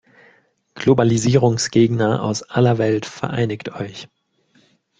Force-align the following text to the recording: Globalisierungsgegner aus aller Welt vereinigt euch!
Globalisierungsgegner 0.73 2.23
aus 2.23 2.41
aller 2.41 2.79
Welt 2.79 3.05
vereinigt 3.05 3.75
euch! 3.79 4.07